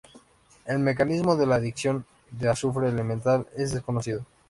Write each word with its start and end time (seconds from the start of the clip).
El 0.65 0.79
mecanismo 0.79 1.35
de 1.35 1.45
la 1.45 1.57
adición 1.57 2.07
de 2.31 2.49
azufre 2.49 2.87
elemental 2.89 3.45
es 3.55 3.71
desconocido. 3.71 4.25